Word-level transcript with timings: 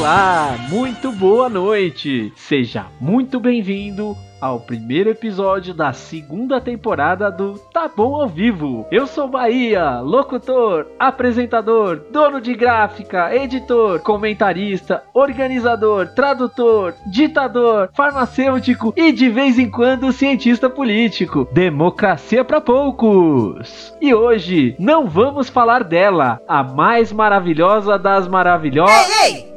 Olá, 0.00 0.56
muito 0.70 1.12
boa 1.12 1.50
noite. 1.50 2.32
Seja 2.34 2.86
muito 2.98 3.38
bem-vindo 3.38 4.16
ao 4.40 4.58
primeiro 4.58 5.10
episódio 5.10 5.74
da 5.74 5.92
segunda 5.92 6.58
temporada 6.58 7.30
do 7.30 7.58
Tá 7.70 7.86
Bom 7.86 8.18
ao 8.18 8.26
Vivo. 8.26 8.86
Eu 8.90 9.06
sou 9.06 9.28
Bahia, 9.28 10.00
locutor, 10.00 10.86
apresentador, 10.98 12.00
dono 12.10 12.40
de 12.40 12.54
gráfica, 12.54 13.36
editor, 13.36 14.00
comentarista, 14.00 15.02
organizador, 15.12 16.14
tradutor, 16.14 16.94
ditador, 17.06 17.90
farmacêutico 17.92 18.94
e 18.96 19.12
de 19.12 19.28
vez 19.28 19.58
em 19.58 19.70
quando 19.70 20.14
cientista 20.14 20.70
político. 20.70 21.46
Democracia 21.52 22.42
para 22.42 22.62
poucos. 22.62 23.94
E 24.00 24.14
hoje 24.14 24.74
não 24.78 25.06
vamos 25.06 25.50
falar 25.50 25.84
dela, 25.84 26.40
a 26.48 26.62
mais 26.62 27.12
maravilhosa 27.12 27.98
das 27.98 28.26
maravilhosas. 28.26 29.10
Ei, 29.24 29.34
ei! 29.34 29.49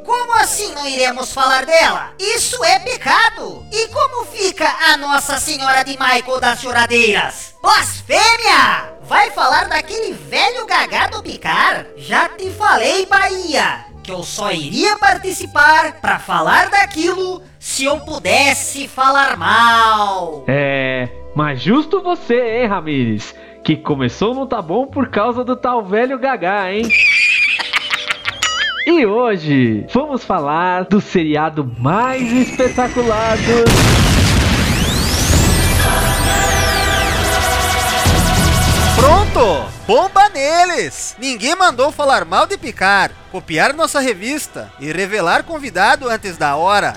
Assim 0.44 0.76
não 0.76 0.86
iremos 0.86 1.32
falar 1.32 1.66
dela? 1.66 2.12
Isso 2.20 2.62
é 2.66 2.78
pecado! 2.78 3.66
E 3.72 3.88
como 3.88 4.26
fica 4.26 4.68
a 4.92 4.98
Nossa 4.98 5.38
Senhora 5.38 5.84
de 5.84 5.92
Michael 5.92 6.42
das 6.42 6.60
Choradeiras? 6.60 7.56
Blasfêmia! 7.62 8.92
Vai 9.04 9.32
falar 9.32 9.70
daquele 9.70 10.12
velho 10.12 10.66
gagá 10.66 11.08
do 11.08 11.24
Picar? 11.24 11.86
Já 11.96 12.28
te 12.28 12.50
falei, 12.50 13.06
Bahia, 13.06 13.86
que 14.04 14.12
eu 14.12 14.22
só 14.22 14.52
iria 14.52 14.98
participar 14.98 16.02
para 16.02 16.20
falar 16.20 16.70
daquilo 16.70 17.42
se 17.58 17.86
eu 17.86 18.02
pudesse 18.02 18.86
falar 18.90 19.38
mal. 19.38 20.44
É, 20.50 21.08
mas 21.34 21.62
justo 21.62 22.02
você, 22.02 22.60
hein, 22.60 22.68
Ramires? 22.68 23.34
Que 23.64 23.78
começou 23.78 24.36
não 24.36 24.46
tá 24.46 24.62
bom 24.62 24.88
por 24.88 25.08
causa 25.08 25.42
do 25.42 25.56
tal 25.56 25.86
velho 25.86 26.20
gagá, 26.20 26.70
hein? 26.70 26.84
E 28.86 29.06
hoje 29.06 29.86
vamos 29.94 30.26
falar 30.26 30.84
do 30.84 31.00
seriado 31.00 31.64
mais 31.80 32.22
espetacular 32.30 33.38
do. 33.38 33.64
Pronto! 39.00 39.70
Bomba 39.88 40.28
neles! 40.28 41.16
Ninguém 41.18 41.56
mandou 41.56 41.94
falar 41.94 42.26
mal 42.26 42.46
de 42.46 42.58
Picar, 42.58 43.12
copiar 43.32 43.74
nossa 43.74 44.02
revista 44.02 44.70
e 44.82 44.92
revelar 44.92 45.44
convidado 45.44 46.10
antes 46.10 46.36
da 46.36 46.58
hora. 46.58 46.94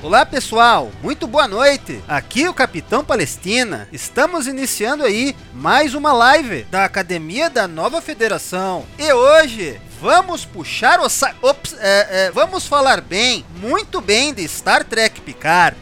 Olá 0.00 0.24
pessoal, 0.24 0.92
muito 1.02 1.26
boa 1.26 1.48
noite. 1.48 2.00
Aqui 2.06 2.46
o 2.46 2.54
Capitão 2.54 3.04
Palestina. 3.04 3.88
Estamos 3.92 4.46
iniciando 4.46 5.02
aí 5.02 5.34
mais 5.52 5.94
uma 5.94 6.12
live 6.12 6.62
da 6.70 6.84
Academia 6.84 7.50
da 7.50 7.66
Nova 7.66 8.00
Federação. 8.00 8.84
E 8.96 9.12
hoje 9.12 9.80
vamos 10.00 10.44
puxar 10.44 11.00
o 11.00 11.08
sa... 11.08 11.34
Ops, 11.42 11.74
é, 11.78 12.26
é, 12.26 12.30
vamos 12.30 12.66
falar 12.66 13.00
bem, 13.00 13.44
muito 13.56 14.00
bem 14.00 14.32
de 14.32 14.46
Star 14.46 14.84
Trek 14.84 15.20
Picard. 15.20 15.76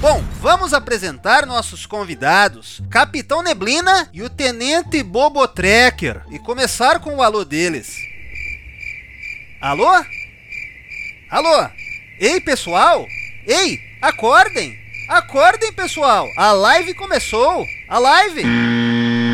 Bom, 0.00 0.22
vamos 0.40 0.72
apresentar 0.72 1.44
nossos 1.44 1.84
convidados, 1.84 2.80
Capitão 2.88 3.42
Neblina 3.42 4.08
e 4.12 4.22
o 4.22 4.30
Tenente 4.30 5.02
Bobo 5.02 5.46
Trekker, 5.48 6.22
e 6.30 6.38
começar 6.38 7.00
com 7.00 7.16
o 7.16 7.22
alô 7.22 7.44
deles. 7.44 7.96
Alô? 9.60 9.90
Alô? 11.30 11.68
Ei, 12.20 12.40
pessoal? 12.40 13.04
Ei, 13.44 13.80
acordem! 14.00 14.78
Acordem, 15.08 15.72
pessoal! 15.72 16.28
A 16.36 16.52
live 16.52 16.94
começou! 16.94 17.66
A 17.88 17.98
live! 17.98 18.44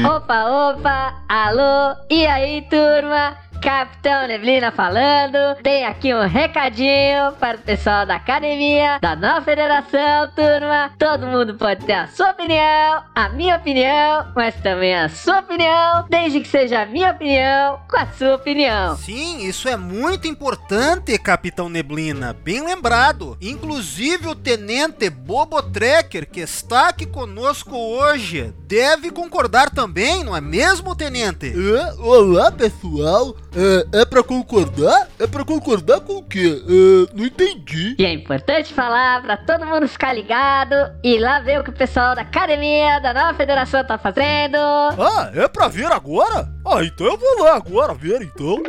Opa, 0.07 0.45
opa! 0.45 1.25
Alô! 1.29 1.97
E 2.09 2.27
aí, 2.27 2.63
turma? 2.71 3.37
Capitão 3.65 4.29
Neblina 4.29 4.71
falando. 4.71 5.57
Tem 5.63 5.87
aqui 5.87 6.13
um 6.13 6.27
recadinho 6.29 7.33
para 7.41 7.57
o 7.57 7.61
pessoal 7.61 8.05
da 8.05 8.17
academia, 8.17 8.99
da 9.01 9.17
nova 9.17 9.41
federação, 9.41 10.31
turma. 10.37 10.93
Todo 10.99 11.27
mundo 11.27 11.55
pode 11.55 11.87
ter 11.87 11.95
a 11.95 12.07
sua 12.09 12.33
opinião, 12.33 13.03
a 13.15 13.31
minha 13.31 13.57
opinião, 13.57 14.31
mas 14.37 14.55
também 14.57 14.95
a 14.95 15.09
sua 15.09 15.39
opinião, 15.39 16.05
desde 16.11 16.41
que 16.41 16.49
seja 16.49 16.83
a 16.83 16.87
minha 16.87 17.13
opinião 17.13 17.81
com 17.89 17.97
a 17.97 18.07
sua 18.09 18.35
opinião. 18.35 18.99
Sim, 18.99 19.47
isso 19.47 19.67
é 19.67 19.79
muito 19.79 20.29
importante, 20.29 21.19
Capitão 21.19 21.71
Neblina. 21.71 22.35
Bem 22.35 22.63
lembrado. 22.63 23.39
Inclusive 23.41 24.29
o 24.29 24.35
tenente 24.35 25.09
Bobo 25.09 25.63
Trekker, 25.63 26.29
que 26.29 26.41
está 26.41 26.89
aqui 26.89 27.07
conosco 27.07 27.75
hoje, 27.75 28.53
deve 28.69 29.11
concordar 29.11 29.71
também, 29.71 30.23
não 30.23 30.37
é 30.37 30.41
mesmo, 30.43 30.95
tenente? 30.95 31.51
Olá, 31.99 32.53
pessoal. 32.53 33.35
É, 33.57 34.01
é 34.01 34.05
pra 34.05 34.23
concordar? 34.23 35.09
É 35.19 35.27
pra 35.27 35.45
concordar 35.45 36.01
com 36.01 36.15
o 36.15 36.23
quê? 36.23 36.63
É, 36.67 37.17
não 37.17 37.25
entendi. 37.25 37.95
E 37.99 38.05
é 38.05 38.13
importante 38.13 38.75
falar 38.75 39.23
pra 39.23 39.37
todo 39.37 39.65
mundo 39.65 39.87
ficar 39.89 40.13
ligado 40.13 40.75
e 41.03 41.19
lá 41.19 41.41
ver 41.41 41.61
o 41.61 41.65
que 41.65 41.71
o 41.71 41.75
pessoal 41.75 42.15
da 42.15 42.23
academia, 42.23 42.99
da 43.01 43.15
nova 43.15 43.35
federação 43.35 43.85
tá 43.85 43.97
fazendo. 43.97 44.57
Ah, 44.57 45.31
é 45.35 45.47
pra 45.47 45.69
ver 45.69 45.91
agora? 45.91 46.49
Ah, 46.67 46.83
então 46.83 47.07
eu 47.07 47.17
vou 47.17 47.45
lá 47.45 47.57
agora 47.57 47.95
ver 47.95 48.23
então. 48.23 48.63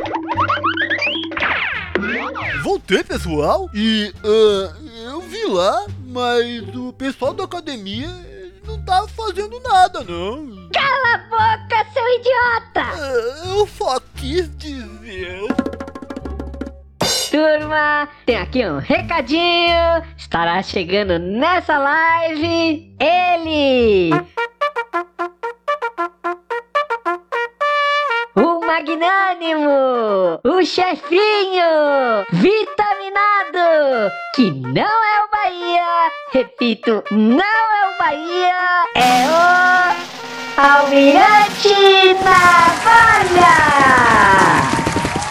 Voltei, 2.62 3.02
pessoal, 3.02 3.70
e 3.72 4.12
uh, 4.22 4.88
eu 5.08 5.20
vi 5.22 5.46
lá, 5.46 5.86
mas 6.06 6.74
o 6.74 6.92
pessoal 6.92 7.32
da 7.32 7.44
academia 7.44 8.08
não 8.66 8.82
tá 8.82 9.06
fazendo 9.08 9.60
nada, 9.60 10.02
não. 10.02 10.68
Cala 10.72 11.14
a 11.14 11.18
boca, 11.18 11.86
seu 11.92 12.08
idiota! 12.18 12.80
É, 13.00 13.50
eu 13.52 13.66
só 13.66 14.00
quis 14.16 14.48
tem 18.26 18.36
aqui 18.36 18.66
um 18.66 18.78
recadinho. 18.78 20.02
Estará 20.18 20.60
chegando 20.62 21.16
nessa 21.18 21.78
live 21.78 22.92
ele. 23.00 24.10
O 28.34 28.66
magnânimo, 28.66 30.40
o 30.44 30.64
chefinho, 30.64 31.64
vitaminado, 32.32 34.10
que 34.34 34.50
não 34.50 34.82
é 34.82 35.24
o 35.24 35.30
Bahia, 35.30 36.10
repito, 36.32 37.02
não 37.12 37.42
é 37.42 37.88
o 37.88 37.98
Bahia, 37.98 38.84
é 38.96 39.26
o 39.30 40.60
Almirante 40.60 42.14
Navalha! 42.22 43.56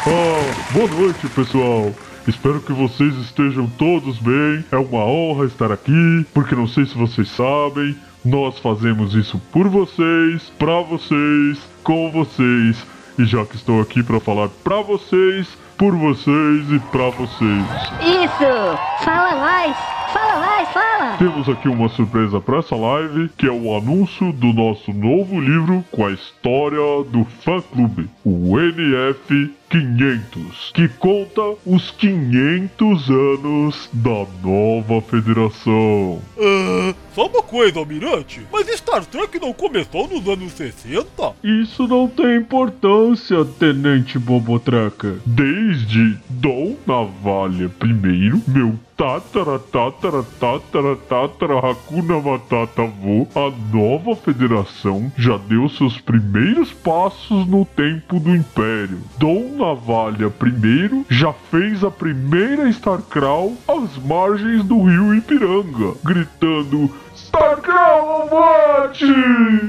Ah, 0.07 0.71
boa 0.71 0.87
noite, 0.87 1.27
pessoal. 1.27 1.93
Espero 2.27 2.59
que 2.59 2.73
vocês 2.73 3.15
estejam 3.17 3.67
todos 3.67 4.17
bem. 4.17 4.65
É 4.71 4.77
uma 4.77 5.05
honra 5.05 5.45
estar 5.45 5.71
aqui, 5.71 6.25
porque 6.33 6.55
não 6.55 6.67
sei 6.67 6.85
se 6.85 6.97
vocês 6.97 7.29
sabem, 7.29 7.95
nós 8.23 8.57
fazemos 8.59 9.13
isso 9.13 9.39
por 9.51 9.67
vocês, 9.67 10.51
pra 10.57 10.81
vocês, 10.81 11.59
com 11.83 12.11
vocês. 12.11 12.83
E 13.17 13.25
já 13.25 13.45
que 13.45 13.55
estou 13.55 13.79
aqui 13.79 14.03
para 14.03 14.19
falar 14.19 14.49
pra 14.63 14.81
vocês, 14.81 15.47
por 15.77 15.95
vocês 15.95 16.71
e 16.71 16.79
pra 16.91 17.09
vocês. 17.11 17.65
Isso! 18.01 19.03
Fala 19.03 19.35
mais! 19.39 19.94
Fala 20.15 20.39
mais, 20.39 20.69
fala! 20.69 21.17
Temos 21.17 21.49
aqui 21.49 21.67
uma 21.67 21.89
surpresa 21.89 22.39
para 22.39 22.59
essa 22.59 22.73
live, 22.73 23.29
que 23.37 23.45
é 23.45 23.51
o 23.51 23.75
anúncio 23.75 24.31
do 24.31 24.53
nosso 24.53 24.93
novo 24.93 25.41
livro 25.41 25.83
com 25.91 26.05
a 26.05 26.11
história 26.11 27.03
do 27.09 27.25
fã 27.43 27.59
clube, 27.59 28.09
o 28.23 28.57
NF 28.57 29.53
500, 29.69 30.71
que 30.73 30.87
conta 30.87 31.41
os 31.65 31.91
500 31.91 33.09
anos 33.09 33.89
da 33.91 34.25
nova 34.41 35.01
federação. 35.01 36.21
Ah, 36.39 36.93
só 37.13 37.27
uma 37.27 37.41
coisa, 37.41 37.79
Almirante, 37.79 38.41
mas 38.49 38.67
Star 38.67 39.05
Trek 39.05 39.37
não 39.37 39.51
começou 39.51 40.07
nos 40.07 40.25
anos 40.29 40.53
60? 40.53 41.33
Isso 41.43 41.85
não 41.89 42.07
tem 42.07 42.37
importância, 42.37 43.43
Tenente 43.43 44.17
Bobotraca. 44.17 45.17
Desde 45.25 46.17
Dom 46.29 46.77
Navalha 46.87 47.69
I, 47.83 48.41
meu 48.47 48.79
tatara 48.97 49.59
tatara 49.59 50.23
tatara 50.39 50.95
tatara 50.95 51.59
Hakuna 51.59 52.19
Matata 52.21 52.83
avô, 52.83 53.27
a 53.35 53.51
nova 53.75 54.15
federação 54.15 55.11
já 55.17 55.37
deu 55.37 55.67
seus 55.67 55.99
primeiros 55.99 56.71
passos 56.71 57.45
no 57.45 57.65
tempo 57.65 58.19
do 58.19 58.33
Império. 58.33 59.01
Dom 59.17 59.57
Navalha 59.57 60.27
I 60.27 61.05
já 61.09 61.33
fez 61.51 61.83
a 61.83 61.91
primeira 61.91 62.69
Starcrawl 62.69 63.57
às 63.67 63.97
margens 63.97 64.63
do 64.63 64.81
rio 64.83 65.13
Ipiranga, 65.13 65.93
gritando 66.03 66.89
Starcrawl 67.15 68.29
morte! 68.29 69.05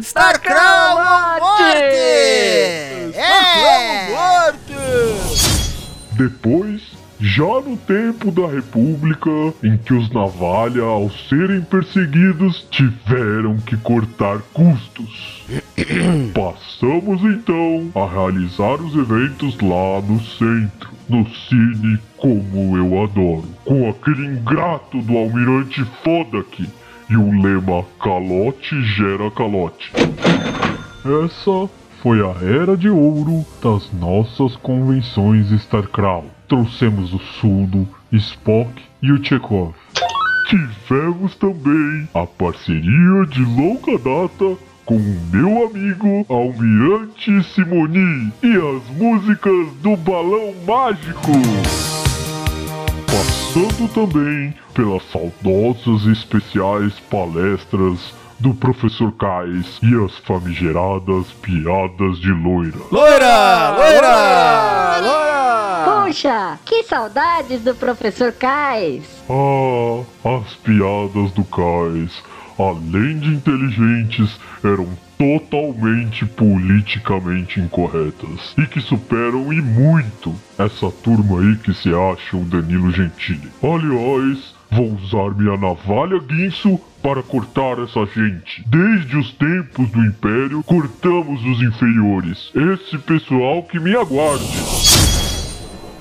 Starcrawl 0.03 1.05
morte! 1.05 1.63
É! 3.15 4.09
morte! 4.11 4.75
Depois, 6.13 6.83
já 7.19 7.61
no 7.61 7.77
tempo 7.77 8.31
da 8.31 8.47
República, 8.47 9.31
em 9.63 9.77
que 9.79 9.95
os 9.95 10.11
Navalha, 10.11 10.83
ao 10.83 11.11
serem 11.11 11.63
perseguidos, 11.63 12.67
tiveram 12.71 13.57
que 13.59 13.77
cortar 13.77 14.39
custos. 14.53 15.45
Passamos 16.35 17.23
então 17.23 17.91
a 17.95 18.07
realizar 18.07 18.81
os 18.83 18.95
eventos 18.95 19.59
lá 19.61 20.01
no 20.03 20.21
centro, 20.21 20.91
no 21.09 21.27
Cine 21.27 21.99
como 22.17 22.77
eu 22.77 23.03
adoro, 23.03 23.49
com 23.65 23.89
aquele 23.89 24.27
ingrato 24.27 25.01
do 25.03 25.17
almirante 25.17 25.85
Fodak 26.03 26.69
e 27.09 27.17
o 27.17 27.43
lema 27.43 27.85
calote 28.03 28.83
gera 28.83 29.31
calote. 29.31 29.93
Essa 31.25 31.71
foi 32.03 32.21
a 32.21 32.35
era 32.43 32.77
de 32.77 32.89
ouro 32.89 33.45
das 33.63 33.93
nossas 33.93 34.57
convenções 34.57 35.51
StarCraft. 35.51 36.36
Trouxemos 36.49 37.13
o 37.13 37.19
Sudo, 37.19 37.89
Spock 38.13 38.71
e 39.03 39.11
o 39.11 39.23
Chekhov. 39.23 39.75
Tivemos 40.49 41.35
também 41.35 42.09
a 42.15 42.25
parceria 42.25 43.27
de 43.29 43.45
longa 43.45 43.99
data 43.99 44.57
com 44.85 44.97
o 44.97 45.21
meu 45.33 45.67
amigo 45.67 46.25
Almirante 46.29 47.43
Simoni 47.53 48.33
e 48.41 48.53
as 48.57 48.97
músicas 48.97 49.67
do 49.83 49.97
Balão 49.97 50.55
Mágico. 50.65 51.33
Passando 53.07 53.89
também 53.93 54.55
pelas 54.73 55.03
saudosas 55.11 56.07
e 56.07 56.13
especiais 56.13 56.93
palestras 57.11 58.15
do 58.39 58.55
Professor 58.55 59.11
Kais 59.13 59.81
e 59.83 60.05
as 60.05 60.17
famigeradas 60.19 61.27
piadas 61.43 62.21
de 62.21 62.31
loira. 62.31 62.79
Loira! 62.93 63.71
Loira! 63.77 65.01
Loira! 65.01 65.26
Puxa, 66.07 66.57
que 66.65 66.85
saudades 66.85 67.63
do 67.63 67.75
professor 67.75 68.31
Kais. 68.31 69.03
Ah, 69.29 70.05
as 70.39 70.55
piadas 70.55 71.33
do 71.33 71.43
Kais, 71.43 72.23
além 72.57 73.19
de 73.19 73.31
inteligentes, 73.31 74.39
eram 74.63 74.87
totalmente 75.19 76.25
politicamente 76.25 77.59
incorretas 77.59 78.55
e 78.57 78.67
que 78.67 78.81
superam 78.81 79.53
e 79.53 79.61
muito 79.61 80.33
essa 80.57 80.93
turma 81.03 81.41
aí 81.41 81.57
que 81.57 81.75
se 81.75 81.89
acha 81.89 82.37
o 82.37 82.45
Danilo 82.45 82.93
Gentili. 82.93 83.51
Aliás, 83.61 84.55
vou 84.71 84.93
usar 84.93 85.35
minha 85.35 85.57
navalha 85.57 86.21
guinso 86.21 86.79
para 87.03 87.21
cortar 87.21 87.81
essa 87.81 88.07
gente. 88.07 88.63
Desde 88.69 89.17
os 89.17 89.33
tempos 89.33 89.91
do 89.91 90.05
Império, 90.05 90.63
cortamos 90.63 91.45
os 91.45 91.61
inferiores. 91.63 92.53
Esse 92.55 92.97
pessoal 92.97 93.65
que 93.65 93.81
me 93.81 93.97
aguarde. 93.97 94.96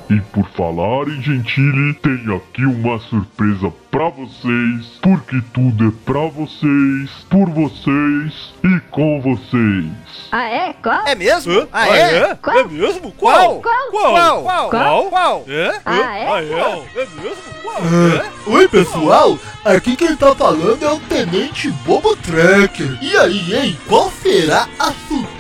E 0.08 0.22
por 0.32 0.48
falar 0.50 1.08
em 1.08 1.20
Gentili, 1.20 1.94
tenho 1.96 2.36
aqui 2.36 2.64
uma 2.64 3.00
surpresa 3.00 3.74
pra 3.90 4.10
vocês, 4.10 5.00
porque 5.02 5.42
tudo 5.52 5.88
é 5.88 5.92
pra 6.06 6.28
vocês, 6.28 7.10
por 7.28 7.50
vocês 7.50 8.54
e 8.64 8.80
com 8.92 9.20
vocês. 9.20 10.30
Ah, 10.32 10.44
é? 10.44 10.74
Qual? 10.74 11.08
É 11.08 11.16
mesmo? 11.16 11.68
Ah, 11.74 11.88
é? 11.88 12.36
Qual? 12.36 12.60
É 12.60 12.64
mesmo? 12.66 13.12
Qual? 13.14 13.62
Qual? 13.62 13.92
Qual? 13.92 14.44
Qual? 14.44 14.70
Qual? 14.70 15.10
Qual? 15.10 15.46
É? 15.48 15.82
Ah, 15.84 16.18
é? 16.18 16.28
Ah, 16.28 16.44
é? 16.44 17.02
É 17.02 17.08
mesmo? 17.22 17.44
Qual? 17.64 17.78
É? 17.78 18.50
Oi, 18.50 18.68
pessoal! 18.68 19.40
Aqui 19.64 19.96
quem 19.96 20.16
tá 20.16 20.36
falando 20.36 20.86
é 20.86 20.92
o 20.92 21.00
Tenente 21.00 21.72
Bobo 21.84 22.16
Tracker. 22.18 23.00
E 23.02 23.18
aí, 23.18 23.56
hein? 23.56 23.80
Qual 23.88 24.12
será 24.12 24.68
a 24.78 24.92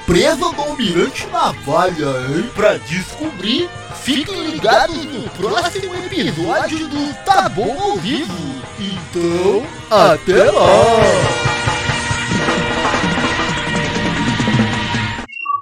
surpresa 0.06 0.36
do 0.36 0.62
Almirante 0.62 1.28
Navalha, 1.28 2.06
hein? 2.30 2.50
Pra 2.54 2.78
descobrir, 2.78 3.68
fiquem 4.04 4.52
ligados 4.52 5.04
no 5.06 5.28
próximo 5.32 5.96
episódio 5.96 6.88
do 6.88 7.14
Tá 7.26 7.50
Bom 7.50 7.76
ao 7.82 7.98
Vivo. 7.98 8.34
Então, 8.80 9.66
até 9.90 10.52
lá! 10.52 11.45